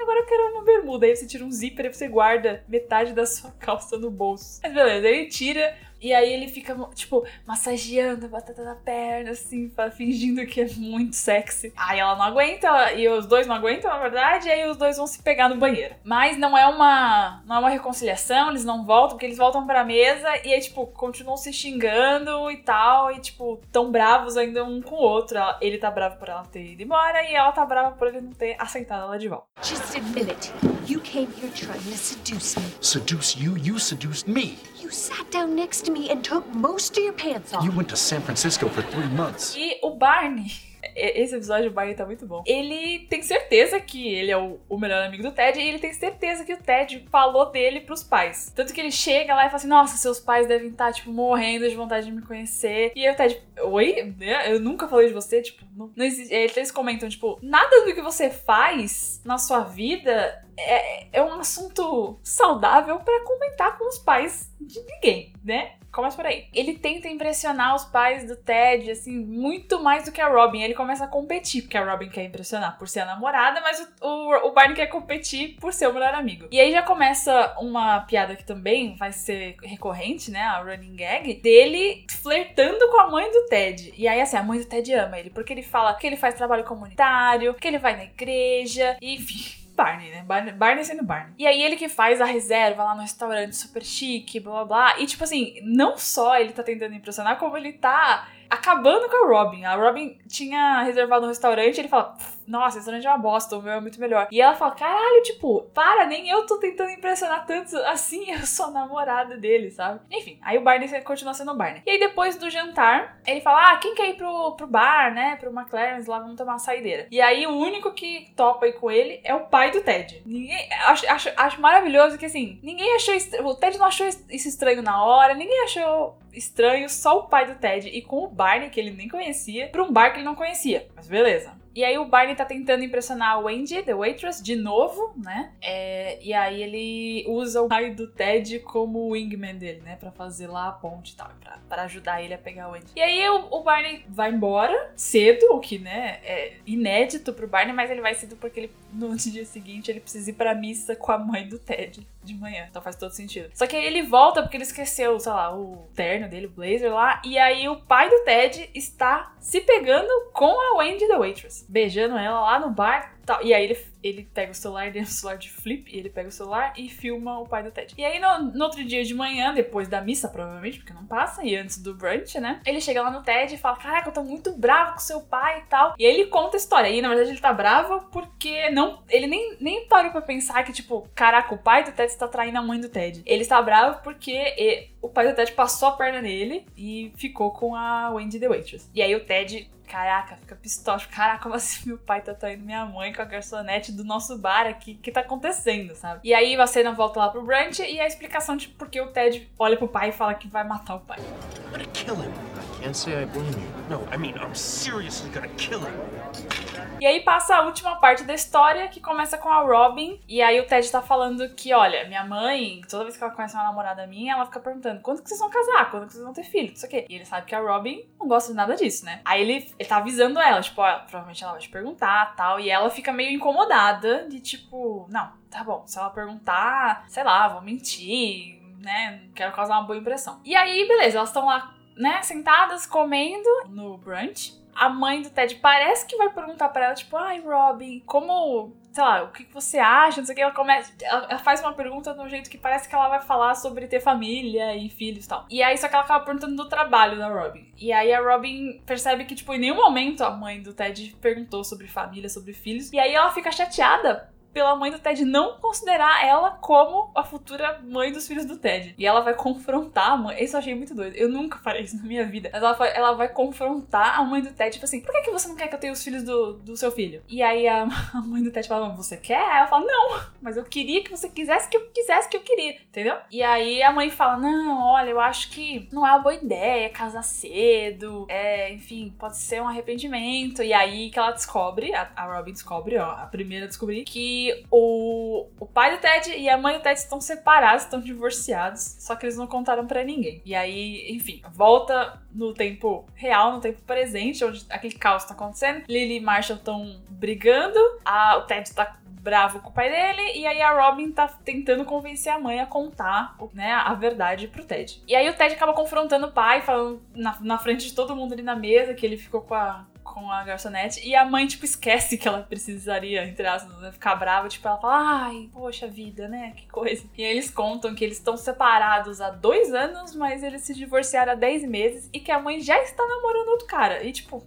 agora 0.00 0.20
eu 0.20 0.26
quero 0.26 0.52
uma 0.52 0.64
bermuda. 0.64 1.06
Aí 1.06 1.14
você 1.14 1.26
tira 1.26 1.44
um 1.44 1.50
zíper 1.50 1.86
e 1.86 1.92
você 1.92 2.08
guarda 2.08 2.64
metade 2.68 3.12
da 3.12 3.26
sua 3.26 3.50
calça 3.58 3.96
no 3.98 4.10
bolso. 4.10 4.60
Mas 4.62 4.72
beleza, 4.72 5.08
ele 5.08 5.28
tira 5.28 5.76
e 6.02 6.12
aí 6.12 6.32
ele 6.32 6.48
fica, 6.48 6.74
tipo, 6.94 7.24
massageando 7.46 8.26
a 8.26 8.28
batata 8.28 8.64
da 8.64 8.74
perna, 8.74 9.30
assim, 9.30 9.72
fingindo 9.96 10.44
que 10.46 10.60
é 10.60 10.68
muito 10.76 11.14
sexy. 11.14 11.72
Aí 11.76 12.00
ela 12.00 12.16
não 12.16 12.24
aguenta, 12.24 12.92
e 12.92 13.08
os 13.08 13.26
dois 13.26 13.46
não 13.46 13.54
aguentam, 13.54 13.90
na 13.90 13.98
verdade, 13.98 14.48
e 14.48 14.50
aí 14.50 14.68
os 14.68 14.76
dois 14.76 14.96
vão 14.96 15.06
se 15.06 15.22
pegar 15.22 15.48
no 15.48 15.56
banheiro. 15.56 15.94
Mas 16.02 16.36
não 16.36 16.58
é 16.58 16.66
uma, 16.66 17.42
não 17.46 17.56
é 17.56 17.58
uma 17.60 17.70
reconciliação, 17.70 18.50
eles 18.50 18.64
não 18.64 18.84
voltam, 18.84 19.10
porque 19.10 19.26
eles 19.26 19.38
voltam 19.38 19.66
pra 19.66 19.84
mesa 19.84 20.28
e 20.44 20.52
aí, 20.52 20.60
tipo, 20.60 20.86
continuam 20.88 21.36
se 21.36 21.52
xingando 21.52 22.50
e 22.50 22.56
tal, 22.58 23.12
e, 23.12 23.20
tipo, 23.20 23.60
tão 23.70 23.90
bravos 23.90 24.36
ainda 24.36 24.64
um 24.64 24.82
com 24.82 24.96
o 24.96 24.98
outro. 24.98 25.38
Ele 25.60 25.78
tá 25.78 25.90
bravo 25.90 26.16
por 26.16 26.28
ela 26.28 26.44
ter 26.44 26.72
ido 26.72 26.82
embora 26.82 27.22
e 27.28 27.34
ela 27.34 27.52
tá 27.52 27.64
brava 27.64 27.92
por 27.92 28.08
ele 28.08 28.20
não 28.20 28.32
ter 28.32 28.56
aceitado 28.58 29.04
ela 29.04 29.18
de 29.18 29.28
volta. 29.28 29.46
Just 29.62 29.96
admit 29.96 30.30
it. 30.30 30.52
You 30.88 31.00
came 31.00 31.28
here 31.40 31.52
trying 31.54 31.78
to 31.78 31.96
seduce 31.96 32.58
me. 32.58 32.66
Seduce 32.80 33.38
you? 33.38 33.56
You 33.56 33.78
seduced 33.78 34.28
me. 34.28 34.58
You 34.80 34.90
sat 34.90 35.30
down 35.30 35.54
next 35.54 35.84
to 35.84 35.91
me 35.92 36.10
and 36.10 36.22
took 36.22 36.46
most 36.54 36.96
of 36.96 37.04
your 37.04 37.14
pants 37.14 37.52
off. 37.52 37.64
You 37.64 37.72
went 37.72 37.88
to 37.90 37.96
San 37.96 38.20
Francisco 38.20 38.68
for 38.68 38.82
three 38.82 39.08
months. 39.08 39.54
E 39.56 39.78
o 39.82 39.90
Barney 39.90 40.72
esse 40.94 41.34
episódio 41.34 41.70
do 41.70 41.74
Barney 41.74 41.94
tá 41.94 42.04
muito 42.04 42.26
bom. 42.26 42.42
Ele 42.46 43.06
tem 43.08 43.22
certeza 43.22 43.80
que 43.80 44.08
ele 44.08 44.30
é 44.30 44.36
o, 44.36 44.60
o, 44.68 44.78
melhor 44.78 45.04
amigo 45.04 45.22
do 45.22 45.30
Ted 45.30 45.58
e 45.58 45.68
ele 45.68 45.78
tem 45.78 45.92
certeza 45.92 46.44
que 46.44 46.52
o 46.52 46.56
Ted 46.56 47.06
falou 47.10 47.50
dele 47.50 47.80
pros 47.80 48.02
pais. 48.02 48.52
Tanto 48.54 48.72
que 48.72 48.80
ele 48.80 48.90
chega 48.90 49.34
lá 49.34 49.42
e 49.42 49.46
fala 49.46 49.56
assim: 49.56 49.68
Nossa, 49.68 49.96
seus 49.96 50.18
pais 50.18 50.46
devem 50.46 50.68
estar, 50.68 50.86
tá, 50.86 50.92
tipo, 50.92 51.10
morrendo 51.10 51.68
de 51.68 51.74
vontade 51.74 52.06
de 52.06 52.12
me 52.12 52.22
conhecer. 52.22 52.92
E 52.96 53.06
aí 53.06 53.12
o 53.12 53.16
Ted, 53.16 53.42
oi? 53.62 54.14
Eu 54.46 54.60
nunca 54.60 54.88
falei 54.88 55.08
de 55.08 55.14
você, 55.14 55.40
tipo, 55.40 55.64
não, 55.76 55.92
não 55.94 56.04
existe. 56.04 56.34
Eles 56.34 56.70
comentam, 56.70 57.08
tipo, 57.08 57.38
nada 57.42 57.84
do 57.84 57.94
que 57.94 58.02
você 58.02 58.28
faz 58.28 59.20
na 59.24 59.38
sua 59.38 59.60
vida 59.60 60.44
é, 60.56 61.06
é 61.12 61.22
um 61.22 61.34
assunto 61.34 62.18
saudável 62.22 62.98
para 63.00 63.24
comentar 63.24 63.78
com 63.78 63.88
os 63.88 63.98
pais 63.98 64.52
de 64.60 64.80
ninguém, 64.80 65.32
né? 65.44 65.74
Começa 65.92 66.16
por 66.16 66.24
aí. 66.24 66.46
Ele 66.54 66.74
tenta 66.74 67.06
impressionar 67.06 67.74
os 67.74 67.84
pais 67.84 68.26
do 68.26 68.34
Ted, 68.34 68.90
assim, 68.90 69.18
muito 69.18 69.82
mais 69.82 70.06
do 70.06 70.12
que 70.12 70.22
a 70.22 70.28
Robin. 70.28 70.62
Ele 70.62 70.74
começa 70.74 71.04
a 71.04 71.08
competir, 71.08 71.62
porque 71.62 71.76
a 71.76 71.84
Robin 71.84 72.08
quer 72.08 72.24
impressionar 72.24 72.78
por 72.78 72.88
ser 72.88 73.00
a 73.00 73.04
namorada, 73.04 73.60
mas 73.60 73.78
o, 74.00 74.06
o, 74.06 74.48
o 74.48 74.52
Barney 74.52 74.74
quer 74.74 74.86
competir 74.86 75.56
por 75.60 75.72
ser 75.72 75.88
o 75.88 75.92
melhor 75.92 76.14
amigo. 76.14 76.48
E 76.50 76.58
aí 76.58 76.72
já 76.72 76.82
começa 76.82 77.54
uma 77.60 78.00
piada 78.00 78.34
que 78.34 78.44
também 78.44 78.96
vai 78.96 79.12
ser 79.12 79.56
recorrente, 79.62 80.30
né? 80.30 80.40
A 80.40 80.62
running 80.62 80.96
gag, 80.96 81.34
dele 81.34 82.06
flertando 82.10 82.88
com 82.88 82.98
a 82.98 83.10
mãe 83.10 83.30
do 83.30 83.46
Ted. 83.46 83.92
E 83.94 84.08
aí, 84.08 84.20
assim, 84.20 84.38
a 84.38 84.42
mãe 84.42 84.58
do 84.58 84.64
Ted 84.64 84.94
ama 84.94 85.18
ele, 85.18 85.28
porque 85.28 85.52
ele 85.52 85.62
fala 85.62 85.92
que 85.94 86.06
ele 86.06 86.16
faz 86.16 86.34
trabalho 86.34 86.64
comunitário, 86.64 87.54
que 87.54 87.68
ele 87.68 87.78
vai 87.78 87.96
na 87.96 88.04
igreja, 88.04 88.96
enfim 89.02 89.61
Barney, 89.76 90.10
né? 90.10 90.22
Barney, 90.22 90.52
Barney 90.52 90.84
sendo 90.84 91.02
Barney. 91.02 91.32
E 91.38 91.46
aí 91.46 91.62
ele 91.62 91.76
que 91.76 91.88
faz 91.88 92.20
a 92.20 92.24
reserva 92.24 92.84
lá 92.84 92.94
no 92.94 93.02
restaurante 93.02 93.56
super 93.56 93.82
chique, 93.82 94.40
blá 94.40 94.52
blá 94.52 94.64
blá. 94.64 95.00
E 95.00 95.06
tipo 95.06 95.24
assim, 95.24 95.54
não 95.62 95.96
só 95.96 96.36
ele 96.38 96.52
tá 96.52 96.62
tentando 96.62 96.94
impressionar, 96.94 97.38
como 97.38 97.56
ele 97.56 97.72
tá 97.72 98.28
acabando 98.52 99.08
com 99.08 99.24
a 99.24 99.28
Robin. 99.28 99.64
A 99.64 99.74
Robin 99.74 100.18
tinha 100.28 100.82
reservado 100.82 101.24
um 101.24 101.28
restaurante, 101.28 101.78
ele 101.78 101.88
fala, 101.88 102.14
nossa, 102.46 102.78
esse 102.78 102.90
restaurante 102.90 103.06
é 103.06 103.10
uma 103.10 103.18
bosta, 103.18 103.56
o 103.56 103.62
meu 103.62 103.72
é 103.72 103.80
muito 103.80 103.98
melhor. 103.98 104.28
E 104.30 104.42
ela 104.42 104.54
fala, 104.54 104.72
caralho, 104.72 105.22
tipo, 105.22 105.62
para, 105.72 106.04
nem 106.04 106.28
eu 106.28 106.44
tô 106.44 106.58
tentando 106.58 106.90
impressionar 106.90 107.46
tanto 107.46 107.74
assim, 107.78 108.28
eu 108.30 108.44
sou 108.44 108.70
namorada 108.70 109.38
dele, 109.38 109.70
sabe? 109.70 110.00
Enfim, 110.10 110.38
aí 110.42 110.58
o 110.58 110.60
Barney 110.60 110.88
continua 111.02 111.32
sendo 111.32 111.52
o 111.52 111.56
Barney. 111.56 111.82
E 111.86 111.92
aí 111.92 111.98
depois 111.98 112.36
do 112.36 112.50
jantar, 112.50 113.18
ele 113.26 113.40
fala, 113.40 113.72
ah, 113.72 113.76
quem 113.78 113.94
quer 113.94 114.10
ir 114.10 114.16
pro, 114.16 114.52
pro 114.54 114.66
bar, 114.66 115.14
né, 115.14 115.36
pro 115.36 115.50
McLaren's, 115.50 116.06
lá 116.06 116.18
vamos 116.18 116.36
tomar 116.36 116.52
uma 116.52 116.58
saideira. 116.58 117.06
E 117.10 117.22
aí 117.22 117.46
o 117.46 117.56
único 117.56 117.92
que 117.92 118.32
topa 118.36 118.66
ir 118.66 118.74
com 118.74 118.90
ele 118.90 119.18
é 119.24 119.34
o 119.34 119.46
pai 119.46 119.70
do 119.70 119.80
Ted. 119.80 120.22
Ninguém, 120.26 120.68
acho, 120.84 121.10
acho, 121.10 121.30
acho 121.34 121.60
maravilhoso 121.60 122.18
que 122.18 122.26
assim, 122.26 122.60
ninguém 122.62 122.94
achou, 122.96 123.14
o 123.46 123.54
Ted 123.54 123.78
não 123.78 123.86
achou 123.86 124.06
isso 124.06 124.48
estranho 124.48 124.82
na 124.82 125.02
hora, 125.02 125.32
ninguém 125.32 125.64
achou 125.64 126.18
estranho, 126.32 126.88
só 126.88 127.18
o 127.18 127.28
pai 127.28 127.46
do 127.46 127.54
Ted 127.54 127.88
e 127.88 128.02
com 128.02 128.24
o 128.24 128.28
Barney, 128.42 128.70
que 128.70 128.80
ele 128.80 128.90
nem 128.90 129.08
conhecia, 129.08 129.68
pra 129.68 129.84
um 129.84 129.92
bar 129.92 130.10
que 130.10 130.18
ele 130.18 130.24
não 130.24 130.34
conhecia. 130.34 130.88
Mas 130.96 131.06
beleza. 131.06 131.52
E 131.74 131.84
aí 131.84 131.98
o 131.98 132.04
Barney 132.04 132.34
tá 132.34 132.44
tentando 132.44 132.84
impressionar 132.84 133.32
a 133.32 133.38
Wendy, 133.38 133.82
the 133.82 133.94
waitress, 133.94 134.42
de 134.42 134.54
novo, 134.56 135.14
né? 135.16 135.52
É, 135.60 136.18
e 136.22 136.32
aí 136.34 136.62
ele 136.62 137.24
usa 137.28 137.62
o 137.62 137.68
pai 137.68 137.94
do 137.94 138.06
Ted 138.06 138.60
como 138.60 139.10
wingman 139.10 139.56
dele, 139.56 139.80
né? 139.82 139.96
Pra 139.96 140.10
fazer 140.10 140.46
lá 140.46 140.68
a 140.68 140.72
ponte 140.72 141.12
e 141.12 141.16
tal, 141.16 141.30
pra, 141.40 141.58
pra 141.68 141.82
ajudar 141.84 142.22
ele 142.22 142.34
a 142.34 142.38
pegar 142.38 142.64
a 142.64 142.68
Wendy. 142.68 142.92
E 142.94 143.00
aí 143.00 143.28
o, 143.28 143.48
o, 143.50 143.62
Barney 143.62 144.04
vai 144.08 144.30
embora 144.30 144.92
cedo, 144.96 145.46
o 145.52 145.60
que, 145.60 145.78
né, 145.78 146.20
é 146.24 146.56
inédito 146.66 147.32
pro 147.32 147.48
Barney, 147.48 147.72
mas 147.72 147.90
ele 147.90 148.00
vai 148.00 148.14
cedo 148.14 148.36
porque 148.36 148.60
ele, 148.60 148.70
no 148.92 149.16
dia 149.16 149.44
seguinte 149.44 149.90
ele 149.90 150.00
precisa 150.00 150.30
ir 150.30 150.34
pra 150.34 150.54
missa 150.54 150.94
com 150.94 151.12
a 151.12 151.18
mãe 151.18 151.48
do 151.48 151.58
Ted 151.58 152.06
de 152.22 152.34
manhã. 152.34 152.66
Então 152.68 152.82
faz 152.82 152.96
todo 152.96 153.12
sentido. 153.12 153.50
Só 153.54 153.66
que 153.66 153.76
aí 153.76 153.84
ele 153.84 154.02
volta 154.02 154.42
porque 154.42 154.56
ele 154.56 154.64
esqueceu, 154.64 155.18
sei 155.18 155.32
lá, 155.32 155.54
o 155.56 155.88
terno 155.94 156.28
dele, 156.28 156.46
o 156.46 156.50
blazer 156.50 156.92
lá. 156.92 157.20
E 157.24 157.38
aí 157.38 157.68
o 157.68 157.76
pai 157.76 158.08
do 158.08 158.24
Ted 158.24 158.70
está 158.74 159.34
se 159.40 159.60
pegando 159.60 160.30
com 160.32 160.60
a 160.60 160.78
Wendy 160.78 161.06
the 161.08 161.16
Waitress. 161.16 161.61
Beijando 161.68 162.16
ela 162.16 162.40
lá 162.40 162.58
no 162.58 162.70
bar. 162.70 163.12
Tal. 163.32 163.44
E 163.44 163.54
aí 163.54 163.64
ele 163.64 163.74
ele 164.02 164.28
pega 164.34 164.50
o 164.50 164.54
celular, 164.54 164.88
ele 164.88 165.00
um 165.00 165.06
celular 165.06 165.36
de 165.36 165.48
flip, 165.48 165.90
e 165.90 165.98
ele 165.98 166.10
pega 166.10 166.28
o 166.28 166.32
celular 166.32 166.72
e 166.76 166.88
filma 166.88 167.38
o 167.38 167.46
pai 167.46 167.62
do 167.62 167.70
Ted. 167.70 167.94
E 167.96 168.04
aí, 168.04 168.18
no, 168.18 168.52
no, 168.52 168.64
outro 168.64 168.84
dia 168.84 169.04
de 169.04 169.14
manhã, 169.14 169.54
depois 169.54 169.88
da 169.88 170.00
missa, 170.00 170.28
provavelmente, 170.28 170.78
porque 170.78 170.92
não 170.92 171.06
passa, 171.06 171.44
e 171.44 171.54
antes 171.54 171.78
do 171.78 171.94
brunch, 171.94 172.38
né? 172.40 172.60
Ele 172.66 172.80
chega 172.80 173.02
lá 173.02 173.10
no 173.10 173.22
Ted 173.22 173.54
e 173.54 173.58
fala: 173.58 173.76
Caraca, 173.76 174.08
eu 174.08 174.12
tô 174.12 174.24
muito 174.24 174.52
bravo 174.52 174.94
com 174.94 174.98
seu 174.98 175.20
pai 175.20 175.60
e 175.60 175.62
tal. 175.66 175.94
E 175.98 176.04
aí 176.04 176.12
ele 176.12 176.26
conta 176.26 176.56
a 176.56 176.58
história. 176.58 176.88
E 176.88 177.00
na 177.00 177.08
verdade 177.08 177.30
ele 177.30 177.40
tá 177.40 177.52
bravo 177.52 178.08
porque 178.10 178.70
não. 178.70 179.02
Ele 179.08 179.26
nem, 179.26 179.56
nem 179.60 179.86
parou 179.86 180.10
pra 180.10 180.20
pensar 180.20 180.62
que, 180.64 180.72
tipo, 180.72 181.08
caraca, 181.14 181.54
o 181.54 181.58
pai 181.58 181.84
do 181.84 181.92
Ted 181.92 182.10
está 182.10 182.26
traindo 182.26 182.58
a 182.58 182.62
mãe 182.62 182.80
do 182.80 182.88
Ted. 182.88 183.22
Ele 183.24 183.42
está 183.42 183.62
bravo 183.62 184.02
porque 184.02 184.90
o 185.00 185.08
pai 185.08 185.28
do 185.28 185.34
Ted 185.34 185.52
passou 185.52 185.88
a 185.88 185.92
perna 185.92 186.20
nele 186.20 186.66
e 186.76 187.12
ficou 187.16 187.52
com 187.52 187.76
a 187.76 188.10
Wendy 188.10 188.40
the 188.40 188.48
Waitress. 188.48 188.90
E 188.92 189.00
aí 189.00 189.14
o 189.14 189.24
Ted 189.24 189.70
caraca, 189.92 190.36
fica 190.36 190.56
pistola. 190.56 190.98
Caraca, 191.10 191.42
como 191.42 191.54
assim 191.54 191.88
meu 191.88 191.98
pai 191.98 192.22
tá 192.22 192.32
traindo 192.32 192.64
minha 192.64 192.86
mãe 192.86 193.12
com 193.22 193.28
a 193.28 193.32
garçonete 193.32 193.92
do 193.92 194.04
nosso 194.04 194.36
bar 194.38 194.66
aqui? 194.66 194.94
Que 194.94 195.10
tá 195.10 195.20
acontecendo, 195.20 195.94
sabe? 195.94 196.20
E 196.24 196.34
aí 196.34 196.56
a 196.56 196.66
cena 196.66 196.92
volta 196.92 197.20
lá 197.20 197.28
pro 197.28 197.42
brunch 197.42 197.80
e 197.80 198.00
a 198.00 198.06
explicação 198.06 198.56
de 198.56 198.68
por 198.68 198.88
que 198.88 199.00
o 199.00 199.08
Ted 199.08 199.48
olha 199.58 199.76
pro 199.76 199.88
pai 199.88 200.10
e 200.10 200.12
fala 200.12 200.34
que 200.34 200.48
vai 200.48 200.64
matar 200.64 200.96
o 200.96 201.00
pai. 201.00 201.18
I'm 201.18 201.70
gonna 201.70 201.86
kill 201.92 202.14
him. 202.16 202.30
I 202.30 202.82
can't 202.82 202.96
say 202.96 203.22
I 203.22 203.26
blame 203.26 203.48
you. 203.48 203.72
No, 203.88 204.02
I 204.12 204.18
mean, 204.18 204.34
I'm 204.36 204.54
seriously 204.54 205.30
gonna 205.30 205.48
kill 205.56 205.80
him. 205.80 206.61
E 207.02 207.06
aí 207.06 207.20
passa 207.20 207.56
a 207.56 207.62
última 207.62 207.96
parte 207.96 208.22
da 208.22 208.32
história, 208.32 208.86
que 208.86 209.00
começa 209.00 209.36
com 209.36 209.48
a 209.48 209.60
Robin. 209.60 210.20
E 210.28 210.40
aí 210.40 210.60
o 210.60 210.66
Ted 210.68 210.88
tá 210.88 211.02
falando 211.02 211.52
que, 211.52 211.74
olha, 211.74 212.06
minha 212.06 212.22
mãe, 212.22 212.80
toda 212.88 213.02
vez 213.02 213.16
que 213.16 213.24
ela 213.24 213.32
conhece 213.32 213.56
uma 213.56 213.64
namorada 213.64 214.06
minha, 214.06 214.34
ela 214.34 214.46
fica 214.46 214.60
perguntando 214.60 215.00
quando 215.00 215.20
que 215.20 215.28
vocês 215.28 215.40
vão 215.40 215.50
casar, 215.50 215.90
quando 215.90 216.06
que 216.06 216.12
vocês 216.12 216.22
vão 216.22 216.32
ter 216.32 216.44
filho, 216.44 216.72
isso 216.72 216.86
aqui. 216.86 217.04
E 217.08 217.16
ele 217.16 217.24
sabe 217.24 217.44
que 217.44 217.56
a 217.56 217.60
Robin 217.60 218.08
não 218.20 218.28
gosta 218.28 218.52
de 218.52 218.56
nada 218.56 218.76
disso, 218.76 219.04
né? 219.04 219.20
Aí 219.24 219.42
ele, 219.42 219.74
ele 219.76 219.88
tá 219.88 219.96
avisando 219.96 220.38
ela, 220.38 220.62
tipo, 220.62 220.80
ó, 220.80 221.00
provavelmente 221.00 221.42
ela 221.42 221.54
vai 221.54 221.60
te 221.60 221.68
perguntar 221.70 222.36
tal. 222.36 222.60
E 222.60 222.70
ela 222.70 222.88
fica 222.88 223.12
meio 223.12 223.32
incomodada 223.32 224.28
de 224.28 224.38
tipo, 224.38 225.04
não, 225.10 225.28
tá 225.50 225.64
bom, 225.64 225.82
se 225.84 225.98
ela 225.98 226.08
perguntar, 226.08 227.04
sei 227.08 227.24
lá, 227.24 227.48
vou 227.48 227.62
mentir, 227.62 228.62
né? 228.78 229.24
Quero 229.34 229.50
causar 229.50 229.74
uma 229.74 229.88
boa 229.88 229.98
impressão. 229.98 230.40
E 230.44 230.54
aí, 230.54 230.86
beleza, 230.86 231.18
elas 231.18 231.30
estão 231.30 231.46
lá, 231.46 231.74
né, 231.96 232.22
sentadas 232.22 232.86
comendo 232.86 233.48
no 233.66 233.98
brunch 233.98 234.61
a 234.74 234.88
mãe 234.88 235.22
do 235.22 235.30
Ted 235.30 235.56
parece 235.56 236.06
que 236.06 236.16
vai 236.16 236.30
perguntar 236.30 236.68
para 236.70 236.86
ela, 236.86 236.94
tipo, 236.94 237.16
ai, 237.16 237.40
Robin, 237.40 238.00
como, 238.06 238.74
sei 238.92 239.02
lá, 239.02 239.22
o 239.24 239.32
que 239.32 239.44
você 239.52 239.78
acha? 239.78 240.20
Não 240.20 240.26
sei 240.26 240.32
o 240.32 240.36
que. 240.36 240.42
Ela 240.42 240.52
começa. 240.52 240.92
Ela 241.02 241.38
faz 241.38 241.60
uma 241.60 241.72
pergunta 241.72 242.14
de 242.14 242.20
um 242.20 242.28
jeito 242.28 242.50
que 242.50 242.58
parece 242.58 242.88
que 242.88 242.94
ela 242.94 243.08
vai 243.08 243.20
falar 243.20 243.54
sobre 243.54 243.86
ter 243.86 244.00
família 244.00 244.74
e 244.76 244.88
filhos 244.88 245.24
e 245.24 245.28
tal. 245.28 245.46
E 245.50 245.62
aí, 245.62 245.76
só 245.76 245.88
que 245.88 245.94
ela 245.94 246.04
acaba 246.04 246.24
perguntando 246.24 246.56
do 246.56 246.68
trabalho 246.68 247.18
da 247.18 247.28
Robin. 247.28 247.72
E 247.76 247.92
aí 247.92 248.12
a 248.12 248.20
Robin 248.20 248.80
percebe 248.86 249.24
que, 249.24 249.34
tipo, 249.34 249.52
em 249.54 249.58
nenhum 249.58 249.76
momento 249.76 250.24
a 250.24 250.30
mãe 250.30 250.62
do 250.62 250.72
Ted 250.72 251.16
perguntou 251.20 251.64
sobre 251.64 251.86
família, 251.86 252.28
sobre 252.28 252.52
filhos. 252.52 252.92
E 252.92 252.98
aí 252.98 253.14
ela 253.14 253.30
fica 253.30 253.52
chateada 253.52 254.32
pela 254.52 254.76
mãe 254.76 254.90
do 254.90 254.98
Ted 254.98 255.24
não 255.24 255.58
considerar 255.58 256.24
ela 256.26 256.50
como 256.50 257.10
a 257.14 257.24
futura 257.24 257.80
mãe 257.82 258.12
dos 258.12 258.26
filhos 258.26 258.44
do 258.44 258.56
Ted. 258.56 258.94
E 258.98 259.06
ela 259.06 259.20
vai 259.20 259.34
confrontar 259.34 260.12
a 260.12 260.16
mãe. 260.16 260.42
Isso 260.42 260.56
eu 260.56 260.58
achei 260.58 260.74
muito 260.74 260.94
doido. 260.94 261.14
Eu 261.16 261.28
nunca 261.28 261.58
farei 261.58 261.82
isso 261.82 261.96
na 261.96 262.02
minha 262.02 262.26
vida. 262.26 262.50
Mas 262.52 262.62
ela 262.62 262.76
ela 262.88 263.12
vai 263.12 263.28
confrontar 263.28 264.18
a 264.18 264.24
mãe 264.24 264.40
do 264.40 264.52
Ted, 264.52 264.72
tipo 264.72 264.84
assim, 264.84 265.00
por 265.00 265.12
que, 265.12 265.22
que 265.22 265.30
você 265.30 265.48
não 265.48 265.56
quer 265.56 265.68
que 265.68 265.74
eu 265.74 265.78
tenha 265.78 265.92
os 265.92 266.02
filhos 266.02 266.22
do, 266.22 266.54
do 266.54 266.76
seu 266.76 266.90
filho? 266.90 267.22
E 267.28 267.42
aí 267.42 267.66
a, 267.66 267.82
a 268.14 268.20
mãe 268.20 268.42
do 268.42 268.50
Ted 268.50 268.66
fala, 268.66 268.88
você 268.90 269.16
quer? 269.16 269.40
Ela 269.40 269.66
fala, 269.66 269.84
não, 269.84 270.20
mas 270.40 270.56
eu 270.56 270.64
queria 270.64 271.02
que 271.02 271.10
você 271.10 271.28
quisesse 271.28 271.68
que 271.68 271.76
eu 271.76 271.90
quisesse 271.90 272.28
que 272.28 272.36
eu 272.36 272.40
queria, 272.40 272.72
entendeu? 272.72 273.16
E 273.30 273.42
aí 273.42 273.82
a 273.82 273.92
mãe 273.92 274.10
fala, 274.10 274.36
não, 274.36 274.78
olha, 274.82 275.10
eu 275.10 275.20
acho 275.20 275.50
que 275.50 275.88
não 275.92 276.06
é 276.06 276.10
uma 276.10 276.18
boa 276.18 276.34
ideia 276.34 276.88
casar 276.90 277.22
cedo, 277.22 278.26
é, 278.28 278.72
enfim, 278.72 279.14
pode 279.18 279.36
ser 279.36 279.60
um 279.60 279.68
arrependimento. 279.68 280.62
E 280.62 280.72
aí 280.72 281.10
que 281.10 281.18
ela 281.18 281.30
descobre, 281.32 281.94
a, 281.94 282.10
a 282.14 282.36
Robin 282.36 282.52
descobre, 282.52 282.98
ó, 282.98 283.10
a 283.10 283.26
primeira 283.26 283.66
descobrir, 283.66 284.04
que 284.04 284.41
o, 284.70 285.46
o 285.60 285.66
pai 285.66 285.96
do 285.96 286.00
Ted 286.00 286.32
e 286.36 286.48
a 286.48 286.56
mãe 286.56 286.76
do 286.76 286.82
Ted 286.82 286.98
estão 286.98 287.20
separados, 287.20 287.84
estão 287.84 288.00
divorciados, 288.00 288.96
só 288.98 289.14
que 289.14 289.26
eles 289.26 289.36
não 289.36 289.46
contaram 289.46 289.86
para 289.86 290.04
ninguém. 290.04 290.40
E 290.44 290.54
aí, 290.54 291.10
enfim, 291.10 291.42
volta 291.52 292.20
no 292.32 292.54
tempo 292.54 293.06
real, 293.14 293.52
no 293.52 293.60
tempo 293.60 293.80
presente, 293.82 294.44
onde 294.44 294.64
aquele 294.70 294.94
caos 294.94 295.24
tá 295.24 295.34
acontecendo. 295.34 295.84
Lily 295.88 296.16
e 296.16 296.20
Marshall 296.20 296.58
estão 296.58 297.00
brigando, 297.08 297.78
a, 298.04 298.38
o 298.38 298.42
Ted 298.42 298.72
tá 298.74 298.96
bravo 299.22 299.60
com 299.60 299.70
o 299.70 299.72
pai 299.72 299.88
dele, 299.88 300.36
e 300.36 300.46
aí 300.46 300.60
a 300.60 300.72
Robin 300.72 301.12
tá 301.12 301.28
tentando 301.28 301.84
convencer 301.84 302.32
a 302.32 302.40
mãe 302.40 302.60
a 302.60 302.66
contar 302.66 303.36
né, 303.54 303.72
a 303.72 303.94
verdade 303.94 304.48
pro 304.48 304.64
Ted. 304.64 305.00
E 305.06 305.14
aí 305.14 305.28
o 305.28 305.34
Ted 305.34 305.54
acaba 305.54 305.72
confrontando 305.72 306.26
o 306.26 306.32
pai, 306.32 306.60
falando 306.60 307.00
na, 307.14 307.38
na 307.40 307.58
frente 307.58 307.86
de 307.86 307.94
todo 307.94 308.16
mundo 308.16 308.32
ali 308.32 308.42
na 308.42 308.56
mesa 308.56 308.94
que 308.94 309.06
ele 309.06 309.16
ficou 309.16 309.40
com 309.42 309.54
a, 309.54 309.86
com 310.02 310.30
a 310.30 310.44
garçonete. 310.44 311.06
E 311.06 311.14
a 311.14 311.24
mãe, 311.24 311.46
tipo, 311.46 311.64
esquece 311.64 312.18
que 312.18 312.28
ela 312.28 312.42
precisaria, 312.42 313.24
entre 313.24 313.46
aspas, 313.46 313.76
né, 313.78 313.92
ficar 313.92 314.14
brava. 314.16 314.48
Tipo, 314.48 314.68
ela 314.68 314.78
fala, 314.78 315.24
ai, 315.24 315.50
poxa 315.52 315.86
vida, 315.86 316.28
né? 316.28 316.52
Que 316.56 316.66
coisa. 316.68 317.04
E 317.16 317.22
eles 317.22 317.50
contam 317.50 317.94
que 317.94 318.04
eles 318.04 318.18
estão 318.18 318.36
separados 318.36 319.20
há 319.20 319.30
dois 319.30 319.72
anos, 319.72 320.14
mas 320.14 320.42
eles 320.42 320.62
se 320.62 320.74
divorciaram 320.74 321.32
há 321.32 321.36
dez 321.36 321.62
meses 321.64 322.08
e 322.12 322.20
que 322.20 322.30
a 322.30 322.38
mãe 322.38 322.60
já 322.60 322.80
está 322.82 323.06
namorando 323.06 323.48
outro 323.48 323.66
cara. 323.66 324.02
E, 324.02 324.12
tipo, 324.12 324.44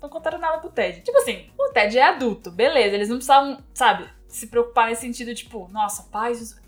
não 0.00 0.08
contaram 0.08 0.38
nada 0.38 0.58
pro 0.58 0.70
Ted. 0.70 1.02
Tipo 1.02 1.18
assim, 1.18 1.46
o 1.58 1.72
Ted 1.72 1.98
é 1.98 2.02
adulto, 2.02 2.50
beleza. 2.50 2.94
Eles 2.94 3.08
não 3.08 3.16
precisavam, 3.16 3.58
sabe, 3.74 4.08
se 4.26 4.46
preocupar 4.46 4.88
nesse 4.88 5.02
sentido, 5.02 5.34
tipo, 5.34 5.68
nossa, 5.70 6.04
pais. 6.04 6.58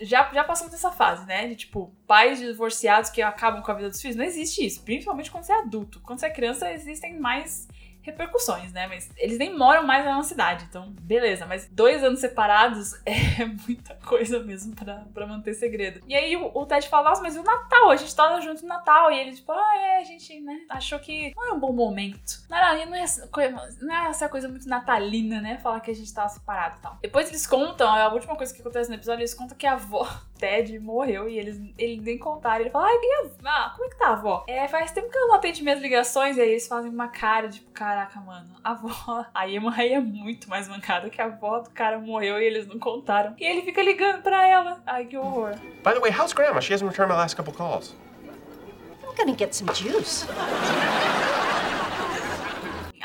Já, 0.00 0.30
já 0.32 0.44
passamos 0.44 0.72
dessa 0.72 0.90
fase, 0.90 1.26
né? 1.26 1.48
De 1.48 1.56
tipo, 1.56 1.92
pais 2.06 2.38
divorciados 2.38 3.10
que 3.10 3.22
acabam 3.22 3.62
com 3.62 3.70
a 3.70 3.74
vida 3.74 3.88
dos 3.88 4.00
filhos. 4.00 4.16
Não 4.16 4.24
existe 4.24 4.64
isso. 4.64 4.82
Principalmente 4.82 5.30
quando 5.30 5.44
você 5.44 5.52
é 5.52 5.58
adulto. 5.58 6.00
Quando 6.00 6.18
você 6.18 6.26
é 6.26 6.30
criança, 6.30 6.70
existem 6.72 7.18
mais 7.18 7.66
repercussões, 8.06 8.72
né? 8.72 8.86
Mas 8.86 9.10
eles 9.16 9.36
nem 9.36 9.56
moram 9.56 9.82
mais 9.82 10.04
na 10.04 10.14
nossa 10.14 10.28
cidade, 10.28 10.64
então 10.68 10.94
beleza. 11.00 11.44
Mas 11.44 11.68
dois 11.70 12.02
anos 12.04 12.20
separados 12.20 12.94
é 13.04 13.44
muita 13.44 13.94
coisa 14.06 14.38
mesmo 14.40 14.74
para 14.76 15.26
manter 15.26 15.54
segredo. 15.54 16.00
E 16.06 16.14
aí 16.14 16.36
o, 16.36 16.50
o, 16.54 16.64
Ted 16.64 16.88
fala, 16.88 17.10
nossa, 17.10 17.22
mas 17.22 17.34
e 17.34 17.38
o 17.40 17.42
Natal? 17.42 17.90
A 17.90 17.96
gente 17.96 18.14
tava 18.14 18.40
junto 18.40 18.62
no 18.62 18.68
Natal. 18.68 19.10
E 19.10 19.18
ele, 19.18 19.32
tipo, 19.34 19.50
ah, 19.50 19.76
é, 19.76 19.98
a 19.98 20.04
gente, 20.04 20.40
né, 20.40 20.60
achou 20.70 20.98
que 21.00 21.34
não 21.34 21.44
era 21.44 21.54
um 21.54 21.58
bom 21.58 21.72
momento. 21.72 22.44
Não 22.48 22.56
era, 22.56 22.86
não 22.86 23.94
era 23.94 24.08
essa 24.08 24.28
coisa 24.28 24.48
muito 24.48 24.68
natalina, 24.68 25.40
né? 25.40 25.58
Falar 25.58 25.80
que 25.80 25.90
a 25.90 25.94
gente 25.94 26.12
tava 26.14 26.28
separado 26.28 26.76
e 26.78 26.82
tal. 26.82 26.98
Depois 27.02 27.28
eles 27.28 27.46
contam, 27.46 27.88
a 27.88 28.12
última 28.12 28.36
coisa 28.36 28.54
que 28.54 28.60
acontece 28.60 28.88
no 28.88 28.94
episódio, 28.94 29.20
eles 29.20 29.34
contam 29.34 29.56
que 29.56 29.66
a 29.66 29.72
avó 29.72 30.08
Ted 30.38 30.78
morreu 30.78 31.28
e 31.28 31.38
eles, 31.38 31.60
eles 31.76 32.02
nem 32.02 32.18
contaram. 32.18 32.60
Ele 32.60 32.70
fala, 32.70 32.88
ah, 33.44 33.72
como 33.74 33.86
é 33.86 33.88
que 33.88 33.98
tá, 33.98 34.08
avó? 34.10 34.44
É, 34.46 34.68
faz 34.68 34.92
tempo 34.92 35.10
que 35.10 35.18
eu 35.18 35.26
não 35.26 35.34
atende 35.34 35.62
minhas 35.62 35.80
ligações. 35.80 36.36
E 36.36 36.40
aí 36.40 36.50
eles 36.50 36.68
fazem 36.68 36.90
uma 36.90 37.08
cara, 37.08 37.48
tipo, 37.48 37.70
caraca, 37.96 38.20
mano, 38.20 38.48
a 38.62 38.72
avó. 38.72 39.24
A 39.34 39.48
Emma 39.48 39.72
aí 39.74 39.94
é 39.94 40.00
muito 40.00 40.50
mais 40.50 40.68
mancada 40.68 41.08
que 41.08 41.20
a 41.20 41.24
avó 41.24 41.60
do 41.60 41.70
cara 41.70 41.98
morreu 41.98 42.38
e 42.40 42.44
eles 42.44 42.66
não 42.66 42.78
contaram. 42.78 43.34
E 43.38 43.44
ele 43.44 43.62
fica 43.62 43.82
ligando 43.82 44.22
pra 44.22 44.46
ela. 44.46 44.82
Ai, 44.86 45.06
que 45.06 45.16
horror. 45.16 45.54
By 45.82 45.92
the 45.92 46.00
way, 46.00 46.10
how's 46.10 46.34
Grandma? 46.34 46.60
She 46.60 46.74
hasn't 46.74 46.90
returned 46.90 47.10
my 47.10 47.16
last 47.16 47.36
couple 47.36 47.54
calls. 47.54 47.94
I'm 49.02 49.16
gonna 49.16 49.36
get 49.36 49.54
some 49.54 49.72
juice. 49.72 50.26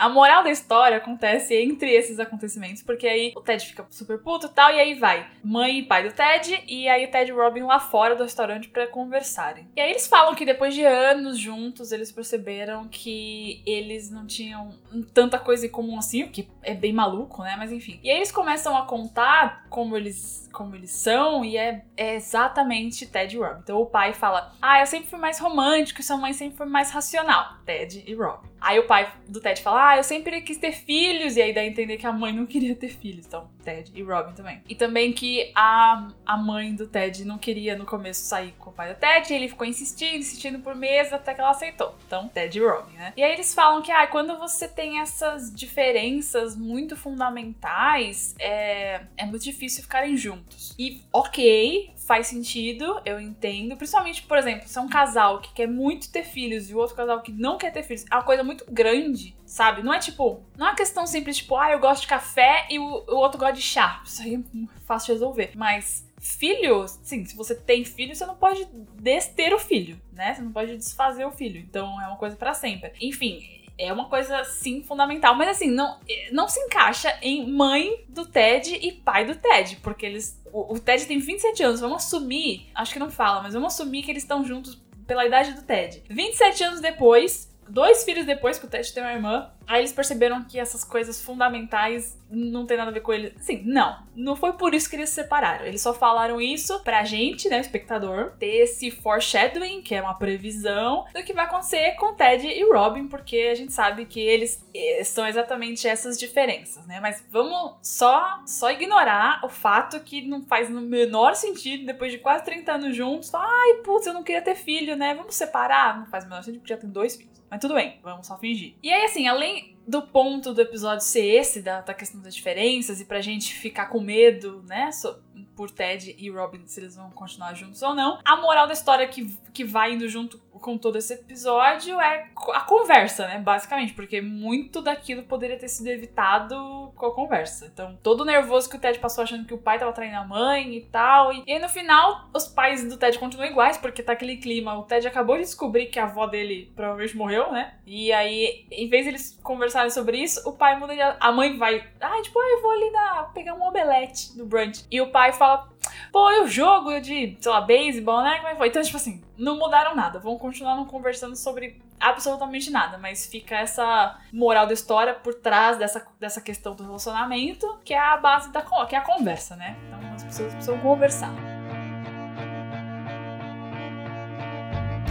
A 0.01 0.09
moral 0.09 0.43
da 0.43 0.49
história 0.49 0.97
acontece 0.97 1.53
entre 1.53 1.91
esses 1.91 2.19
acontecimentos, 2.19 2.81
porque 2.81 3.07
aí 3.07 3.33
o 3.35 3.41
Ted 3.41 3.63
fica 3.63 3.85
super 3.91 4.17
puto 4.17 4.47
e 4.47 4.49
tal, 4.49 4.73
e 4.73 4.79
aí 4.79 4.95
vai 4.95 5.29
mãe 5.43 5.77
e 5.77 5.83
pai 5.83 6.09
do 6.09 6.11
Ted, 6.11 6.63
e 6.67 6.89
aí 6.89 7.05
o 7.05 7.11
Ted 7.11 7.29
e 7.29 7.33
Robin 7.35 7.61
lá 7.61 7.79
fora 7.79 8.15
do 8.15 8.23
restaurante 8.23 8.67
para 8.67 8.87
conversarem. 8.87 9.69
E 9.75 9.79
aí 9.79 9.91
eles 9.91 10.07
falam 10.07 10.33
que 10.33 10.43
depois 10.43 10.73
de 10.73 10.83
anos 10.83 11.37
juntos, 11.37 11.91
eles 11.91 12.11
perceberam 12.11 12.87
que 12.87 13.61
eles 13.63 14.09
não 14.09 14.25
tinham 14.25 14.73
tanta 15.13 15.37
coisa 15.37 15.67
em 15.67 15.69
comum 15.69 15.99
assim, 15.99 16.23
o 16.23 16.29
que 16.29 16.49
é 16.63 16.73
bem 16.73 16.93
maluco, 16.93 17.43
né? 17.43 17.53
Mas 17.55 17.71
enfim. 17.71 17.99
E 18.01 18.09
aí 18.09 18.17
eles 18.17 18.31
começam 18.31 18.75
a 18.75 18.87
contar 18.87 19.67
como 19.69 19.95
eles 19.95 20.41
como 20.51 20.75
eles 20.75 20.91
são, 20.91 21.45
e 21.45 21.57
é, 21.57 21.85
é 21.95 22.15
exatamente 22.15 23.05
Ted 23.05 23.35
e 23.35 23.39
Robin. 23.39 23.61
Então 23.63 23.79
o 23.79 23.85
pai 23.85 24.13
fala: 24.13 24.51
Ah, 24.59 24.81
eu 24.81 24.87
sempre 24.87 25.09
fui 25.09 25.19
mais 25.19 25.39
romântico 25.39 26.01
e 26.01 26.03
sua 26.03 26.17
mãe 26.17 26.33
sempre 26.33 26.57
foi 26.57 26.65
mais 26.65 26.89
racional. 26.91 27.55
Ted 27.65 28.03
e 28.05 28.13
Robin. 28.15 28.50
Aí 28.61 28.77
o 28.77 28.85
pai 28.85 29.11
do 29.27 29.41
Ted 29.41 29.61
fala: 29.61 29.89
Ah, 29.89 29.97
eu 29.97 30.03
sempre 30.03 30.39
quis 30.41 30.57
ter 30.57 30.71
filhos. 30.71 31.35
E 31.35 31.41
aí 31.41 31.53
dá 31.53 31.61
a 31.61 31.65
entender 31.65 31.97
que 31.97 32.05
a 32.05 32.11
mãe 32.11 32.31
não 32.31 32.45
queria 32.47 32.75
ter 32.75 32.89
filhos. 32.89 33.25
Então, 33.25 33.49
Ted 33.63 33.91
e 33.93 34.03
Robin 34.03 34.33
também. 34.33 34.61
E 34.69 34.75
também 34.75 35.11
que 35.11 35.51
a, 35.55 36.09
a 36.25 36.37
mãe 36.37 36.75
do 36.75 36.87
Ted 36.87 37.25
não 37.25 37.37
queria 37.37 37.75
no 37.75 37.85
começo 37.85 38.23
sair 38.23 38.53
com 38.59 38.69
o 38.69 38.73
pai 38.73 38.93
do 38.93 38.99
Ted. 38.99 39.31
E 39.31 39.35
ele 39.35 39.49
ficou 39.49 39.65
insistindo, 39.65 40.17
insistindo 40.17 40.59
por 40.59 40.75
meses 40.75 41.11
até 41.11 41.33
que 41.33 41.41
ela 41.41 41.49
aceitou. 41.49 41.95
Então, 42.05 42.27
Ted 42.27 42.55
e 42.55 42.63
Robin, 42.63 42.95
né? 42.95 43.13
E 43.17 43.23
aí 43.23 43.33
eles 43.33 43.53
falam 43.53 43.81
que, 43.81 43.91
ah, 43.91 44.05
quando 44.05 44.37
você 44.37 44.67
tem 44.67 44.99
essas 44.99 45.51
diferenças 45.53 46.55
muito 46.55 46.95
fundamentais, 46.95 48.35
é, 48.39 49.01
é 49.17 49.25
muito 49.25 49.43
difícil 49.43 49.81
ficarem 49.81 50.15
juntos. 50.15 50.75
E 50.77 51.01
ok, 51.11 51.91
faz 52.11 52.27
sentido, 52.27 53.01
eu 53.05 53.21
entendo. 53.21 53.77
Principalmente, 53.77 54.23
por 54.23 54.37
exemplo, 54.37 54.67
se 54.67 54.77
é 54.77 54.81
um 54.81 54.89
casal 54.89 55.39
que 55.39 55.53
quer 55.53 55.67
muito 55.67 56.11
ter 56.11 56.23
filhos 56.23 56.69
e 56.69 56.75
o 56.75 56.77
outro 56.77 56.93
casal 56.93 57.21
que 57.21 57.31
não 57.31 57.57
quer 57.57 57.71
ter 57.71 57.83
filhos, 57.83 58.05
é 58.11 58.13
uma 58.13 58.23
coisa 58.23 58.43
muito 58.43 58.65
grande, 58.69 59.33
sabe? 59.45 59.81
Não 59.81 59.93
é 59.93 59.97
tipo, 59.97 60.43
não 60.57 60.67
é 60.67 60.69
uma 60.71 60.75
questão 60.75 61.07
simples, 61.07 61.37
tipo, 61.37 61.55
ah, 61.55 61.71
eu 61.71 61.79
gosto 61.79 62.01
de 62.01 62.07
café 62.07 62.67
e 62.69 62.77
o, 62.77 62.83
o 62.83 63.15
outro 63.15 63.39
gosta 63.39 63.53
de 63.53 63.61
chá. 63.61 64.01
Isso 64.05 64.21
aí 64.23 64.35
é 64.35 64.79
fácil 64.85 65.05
de 65.05 65.11
resolver. 65.13 65.51
Mas 65.55 66.05
filhos, 66.19 66.99
sim, 67.01 67.23
se 67.23 67.33
você 67.33 67.55
tem 67.55 67.85
filho, 67.85 68.13
você 68.13 68.25
não 68.25 68.35
pode 68.35 68.67
dester 68.99 69.53
o 69.53 69.59
filho, 69.59 69.97
né? 70.11 70.33
Você 70.33 70.41
não 70.41 70.51
pode 70.51 70.75
desfazer 70.75 71.23
o 71.23 71.31
filho. 71.31 71.61
Então 71.61 72.01
é 72.01 72.07
uma 72.07 72.17
coisa 72.17 72.35
para 72.35 72.53
sempre. 72.53 72.91
Enfim, 72.99 73.39
é 73.81 73.91
uma 73.91 74.05
coisa, 74.05 74.43
sim, 74.43 74.83
fundamental. 74.83 75.35
Mas 75.35 75.49
assim, 75.49 75.69
não, 75.69 75.99
não 76.31 76.47
se 76.47 76.59
encaixa 76.59 77.17
em 77.21 77.49
mãe 77.51 78.05
do 78.07 78.25
Ted 78.25 78.75
e 78.81 78.91
pai 78.91 79.25
do 79.25 79.35
Ted. 79.35 79.77
Porque 79.77 80.05
eles. 80.05 80.41
O, 80.51 80.75
o 80.75 80.79
Ted 80.79 81.05
tem 81.05 81.19
27 81.19 81.63
anos. 81.63 81.79
Vamos 81.79 82.05
assumir. 82.05 82.69
Acho 82.75 82.93
que 82.93 82.99
não 82.99 83.09
fala, 83.09 83.41
mas 83.41 83.53
vamos 83.53 83.73
assumir 83.73 84.03
que 84.03 84.11
eles 84.11 84.23
estão 84.23 84.43
juntos 84.45 84.81
pela 85.07 85.25
idade 85.25 85.53
do 85.53 85.63
Ted. 85.63 86.03
27 86.09 86.63
anos 86.63 86.81
depois, 86.81 87.53
dois 87.67 88.03
filhos 88.03 88.25
depois, 88.25 88.59
que 88.59 88.65
o 88.65 88.69
Ted 88.69 88.93
tem 88.93 89.03
uma 89.03 89.13
irmã, 89.13 89.51
Aí 89.71 89.79
eles 89.79 89.93
perceberam 89.93 90.43
que 90.43 90.59
essas 90.59 90.83
coisas 90.83 91.21
fundamentais 91.21 92.19
não 92.29 92.65
tem 92.65 92.75
nada 92.75 92.91
a 92.91 92.93
ver 92.93 92.99
com 92.99 93.13
ele. 93.13 93.33
Sim, 93.37 93.61
não. 93.65 94.03
Não 94.13 94.35
foi 94.35 94.51
por 94.51 94.73
isso 94.73 94.89
que 94.89 94.97
eles 94.97 95.07
se 95.07 95.15
separaram. 95.15 95.65
Eles 95.65 95.81
só 95.81 95.93
falaram 95.93 96.41
isso 96.41 96.83
pra 96.83 97.05
gente, 97.05 97.47
né, 97.47 97.57
espectador, 97.57 98.33
ter 98.37 98.63
esse 98.63 98.91
foreshadowing, 98.91 99.81
que 99.81 99.95
é 99.95 100.01
uma 100.01 100.13
previsão 100.13 101.05
do 101.13 101.23
que 101.23 101.31
vai 101.31 101.45
acontecer 101.45 101.95
com 101.95 102.13
Ted 102.13 102.45
e 102.45 102.69
Robin, 102.69 103.07
porque 103.07 103.49
a 103.49 103.55
gente 103.55 103.71
sabe 103.71 104.05
que 104.05 104.19
eles 104.19 104.61
eh, 104.75 105.05
são 105.05 105.25
exatamente 105.25 105.87
essas 105.87 106.19
diferenças, 106.19 106.85
né? 106.85 106.99
Mas 106.99 107.25
vamos 107.31 107.77
só 107.81 108.41
só 108.45 108.71
ignorar 108.71 109.39
o 109.41 109.47
fato 109.47 110.01
que 110.01 110.27
não 110.27 110.41
faz 110.41 110.69
no 110.69 110.81
menor 110.81 111.33
sentido 111.33 111.85
depois 111.85 112.11
de 112.11 112.17
quase 112.17 112.43
30 112.43 112.73
anos 112.73 112.93
juntos. 112.93 113.33
Ai, 113.33 113.75
putz, 113.85 114.05
eu 114.05 114.13
não 114.13 114.23
queria 114.23 114.41
ter 114.41 114.55
filho, 114.55 114.97
né? 114.97 115.15
Vamos 115.15 115.35
separar? 115.35 115.97
Não 115.97 116.05
faz 116.07 116.25
o 116.25 116.27
menor 116.27 116.43
sentido 116.43 116.59
porque 116.59 116.73
já 116.73 116.79
tem 116.79 116.89
dois 116.89 117.15
filhos. 117.15 117.41
Mas 117.51 117.59
tudo 117.59 117.73
bem, 117.73 117.99
vamos 118.01 118.25
só 118.25 118.37
fingir. 118.37 118.75
E 118.81 118.89
aí, 118.89 119.03
assim, 119.03 119.27
além 119.27 119.60
point 119.61 119.77
do 119.87 120.01
ponto 120.01 120.53
do 120.53 120.61
episódio 120.61 121.03
ser 121.03 121.25
esse, 121.25 121.61
da, 121.61 121.81
da 121.81 121.93
questão 121.93 122.21
das 122.21 122.35
diferenças, 122.35 123.01
e 123.01 123.05
pra 123.05 123.21
gente 123.21 123.53
ficar 123.53 123.87
com 123.87 123.99
medo, 123.99 124.63
né, 124.67 124.91
so, 124.91 125.15
por 125.55 125.69
Ted 125.69 126.15
e 126.17 126.29
Robin, 126.29 126.65
se 126.65 126.79
eles 126.79 126.95
vão 126.95 127.11
continuar 127.11 127.53
juntos 127.53 127.81
ou 127.81 127.93
não, 127.93 128.19
a 128.23 128.37
moral 128.37 128.67
da 128.67 128.73
história 128.73 129.07
que, 129.07 129.37
que 129.53 129.63
vai 129.63 129.93
indo 129.93 130.07
junto 130.07 130.39
com 130.61 130.77
todo 130.77 130.97
esse 130.97 131.13
episódio 131.13 131.99
é 131.99 132.29
a 132.53 132.61
conversa, 132.61 133.27
né? 133.27 133.39
Basicamente, 133.39 133.93
porque 133.93 134.21
muito 134.21 134.81
daquilo 134.81 135.23
poderia 135.23 135.57
ter 135.57 135.67
sido 135.67 135.87
evitado 135.87 136.93
com 136.95 137.07
a 137.07 137.13
conversa. 137.13 137.65
Então, 137.65 137.97
todo 138.01 138.23
nervoso 138.23 138.69
que 138.69 138.75
o 138.75 138.79
Ted 138.79 138.99
passou 138.99 139.23
achando 139.23 139.45
que 139.45 139.53
o 139.53 139.57
pai 139.57 139.79
tava 139.79 139.91
traindo 139.91 140.17
a 140.17 140.25
mãe 140.25 140.75
e 140.75 140.81
tal. 140.85 141.33
E, 141.33 141.43
e 141.47 141.53
aí, 141.53 141.59
no 141.59 141.67
final, 141.67 142.29
os 142.33 142.47
pais 142.47 142.87
do 142.87 142.95
Ted 142.95 143.17
continuam 143.17 143.49
iguais, 143.49 143.77
porque 143.77 144.03
tá 144.03 144.13
aquele 144.13 144.37
clima. 144.37 144.77
O 144.77 144.83
Ted 144.83 145.07
acabou 145.07 145.35
de 145.35 145.41
descobrir 145.41 145.87
que 145.87 145.99
a 145.99 146.03
avó 146.03 146.27
dele 146.27 146.71
provavelmente 146.75 147.17
morreu, 147.17 147.51
né? 147.51 147.73
E 147.85 148.11
aí, 148.11 148.67
em 148.71 148.87
vez 148.87 149.03
de 149.03 149.09
eles 149.09 149.39
conversarem 149.43 149.70
sobre 149.89 150.17
isso, 150.17 150.47
o 150.47 150.53
pai 150.53 150.77
muda 150.77 150.93
de. 150.93 151.01
A 151.01 151.31
mãe 151.31 151.57
vai. 151.57 151.87
Ah, 151.99 152.21
tipo, 152.21 152.39
ah, 152.39 152.49
eu 152.49 152.61
vou 152.61 152.71
ali 152.71 152.91
na, 152.91 153.23
pegar 153.33 153.53
um 153.53 153.63
omelete 153.63 154.37
no 154.37 154.45
brunch. 154.45 154.85
E 154.89 154.99
o 155.01 155.11
pai 155.11 155.33
fala: 155.33 155.69
pô, 156.11 156.29
e 156.31 156.41
o 156.41 156.47
jogo 156.47 156.99
de, 156.99 157.37
sei 157.39 157.51
lá, 157.51 157.61
beisebol, 157.61 158.21
né? 158.21 158.37
Como 158.37 158.47
é 158.47 158.51
que 158.51 158.57
foi? 158.57 158.67
Então, 158.67 158.81
tipo 158.81 158.97
assim, 158.97 159.23
não 159.37 159.57
mudaram 159.57 159.95
nada. 159.95 160.19
Vão 160.19 160.37
continuar 160.37 160.75
não 160.75 160.85
conversando 160.85 161.35
sobre 161.35 161.81
absolutamente 161.99 162.71
nada, 162.71 162.97
mas 162.97 163.27
fica 163.27 163.55
essa 163.55 164.17
moral 164.33 164.65
da 164.65 164.73
história 164.73 165.13
por 165.13 165.35
trás 165.35 165.77
dessa, 165.77 166.05
dessa 166.19 166.41
questão 166.41 166.75
do 166.75 166.83
relacionamento, 166.83 167.79
que 167.85 167.93
é 167.93 167.99
a 167.99 168.17
base 168.17 168.51
da 168.51 168.61
que 168.87 168.95
é 168.95 168.97
a 168.97 169.01
conversa, 169.01 169.55
né? 169.55 169.77
Então 169.87 170.13
as 170.15 170.23
pessoas 170.23 170.53
precisam 170.53 170.79
conversar. 170.79 171.50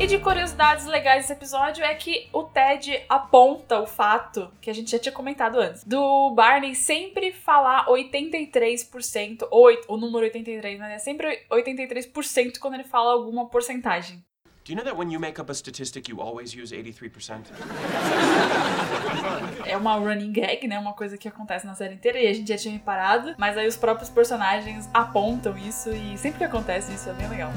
E 0.01 0.07
de 0.07 0.19
curiosidades 0.19 0.87
legais 0.87 1.25
desse 1.25 1.35
episódio 1.35 1.85
é 1.85 1.95
que 1.95 2.27
o 2.33 2.45
Ted 2.45 3.05
aponta 3.07 3.79
o 3.81 3.87
fato 3.87 4.51
que 4.59 4.71
a 4.71 4.73
gente 4.73 4.91
já 4.91 4.99
tinha 4.99 5.13
comentado 5.13 5.61
antes, 5.61 5.85
do 5.85 6.31
Barney 6.31 6.75
sempre 6.75 7.33
falar 7.33 7.85
83%, 7.85 9.47
ou 9.51 9.69
o 9.89 9.99
número 9.99 10.25
83, 10.25 10.79
né? 10.79 10.95
É 10.95 10.99
sempre 10.99 11.45
83% 11.51 12.59
quando 12.59 12.75
ele 12.75 12.85
fala 12.85 13.13
alguma 13.13 13.47
porcentagem. 13.51 14.25
Do 14.65 14.73
you 14.73 14.77
know 14.77 14.85
that 14.85 14.97
when 14.97 15.13
you 15.13 15.21
make 15.21 15.39
up 15.39 15.51
a 15.51 15.55
statistic, 15.55 16.09
you 16.09 16.23
always 16.23 16.55
use 16.55 16.75
83%? 16.75 17.49
É 19.67 19.77
uma 19.77 19.97
running 19.97 20.33
gag, 20.33 20.67
né? 20.67 20.79
Uma 20.79 20.95
coisa 20.95 21.19
que 21.19 21.29
acontece 21.29 21.67
na 21.67 21.75
série 21.75 21.97
inteira 21.97 22.19
e 22.19 22.27
a 22.27 22.33
gente 22.33 22.49
já 22.49 22.57
tinha 22.57 22.73
reparado, 22.73 23.35
mas 23.37 23.55
aí 23.59 23.69
os 23.69 23.77
próprios 23.77 24.09
personagens 24.09 24.89
apontam 24.95 25.59
isso 25.59 25.91
e 25.91 26.17
sempre 26.17 26.39
que 26.39 26.45
acontece 26.45 26.91
isso 26.95 27.11
é 27.11 27.13
bem 27.13 27.29
legal. 27.29 27.53